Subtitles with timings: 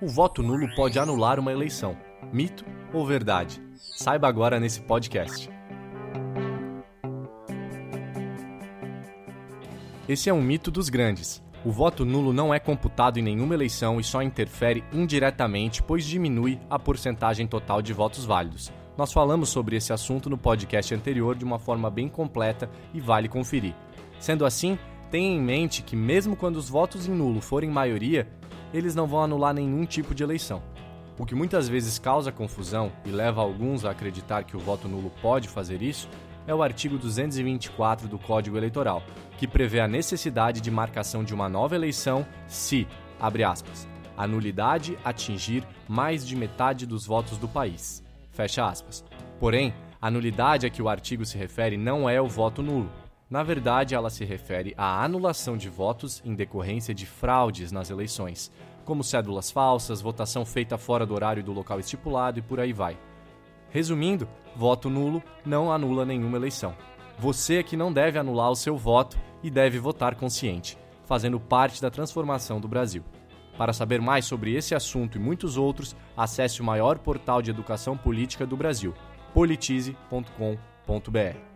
[0.00, 1.96] O voto nulo pode anular uma eleição.
[2.30, 3.62] Mito ou verdade?
[3.76, 5.48] Saiba agora nesse podcast.
[10.06, 11.42] Esse é um mito dos grandes.
[11.64, 16.60] O voto nulo não é computado em nenhuma eleição e só interfere indiretamente, pois diminui
[16.68, 18.70] a porcentagem total de votos válidos.
[18.98, 23.28] Nós falamos sobre esse assunto no podcast anterior de uma forma bem completa e vale
[23.28, 23.74] conferir.
[24.20, 24.78] Sendo assim,
[25.10, 28.28] tenha em mente que, mesmo quando os votos em nulo forem maioria,
[28.72, 30.62] eles não vão anular nenhum tipo de eleição.
[31.18, 35.10] O que muitas vezes causa confusão e leva alguns a acreditar que o voto nulo
[35.22, 36.08] pode fazer isso
[36.46, 39.02] é o artigo 224 do Código Eleitoral,
[39.38, 42.86] que prevê a necessidade de marcação de uma nova eleição se,
[43.18, 48.02] abre aspas, a nulidade atingir mais de metade dos votos do país.
[48.30, 49.04] Fecha aspas.
[49.40, 52.90] Porém, a nulidade a que o artigo se refere não é o voto nulo.
[53.28, 58.52] Na verdade, ela se refere à anulação de votos em decorrência de fraudes nas eleições,
[58.84, 62.96] como cédulas falsas, votação feita fora do horário do local estipulado e por aí vai.
[63.68, 66.76] Resumindo, voto nulo não anula nenhuma eleição.
[67.18, 71.82] Você é que não deve anular o seu voto e deve votar consciente, fazendo parte
[71.82, 73.02] da transformação do Brasil.
[73.58, 77.96] Para saber mais sobre esse assunto e muitos outros, acesse o maior portal de educação
[77.96, 78.94] política do Brasil,
[79.34, 81.55] politize.com.br.